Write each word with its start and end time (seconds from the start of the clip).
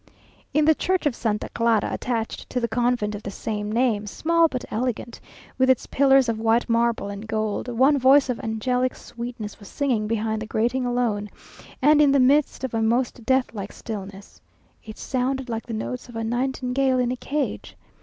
In 0.51 0.65
the 0.65 0.73
church 0.73 1.05
of 1.05 1.15
Santa 1.15 1.47
Clara, 1.49 1.89
attached 1.93 2.49
to 2.49 2.59
the 2.59 2.67
convent 2.67 3.13
of 3.13 3.21
the 3.21 3.29
same 3.29 3.71
name, 3.71 4.07
small 4.07 4.47
but 4.47 4.65
elegant, 4.71 5.19
with 5.59 5.69
its 5.69 5.85
pillars 5.85 6.27
of 6.27 6.39
white 6.39 6.67
marble 6.67 7.09
and 7.09 7.27
gold, 7.27 7.67
one 7.67 7.99
voice 7.99 8.27
of 8.27 8.39
angelic 8.39 8.95
sweetness 8.95 9.59
was 9.59 9.67
singing 9.69 10.07
behind 10.07 10.41
the 10.41 10.47
grating 10.47 10.87
alone, 10.87 11.29
and 11.83 12.01
in 12.01 12.11
the 12.13 12.19
midst 12.19 12.63
of 12.63 12.73
a 12.73 12.81
most 12.81 13.27
deathlike 13.27 13.71
stillness. 13.71 14.41
It 14.83 14.97
sounded 14.97 15.49
like 15.49 15.67
the 15.67 15.73
notes 15.75 16.09
of 16.09 16.15
a 16.15 16.23
nightingale 16.23 16.97
in 16.97 17.11
a 17.11 17.15
cage. 17.15 17.77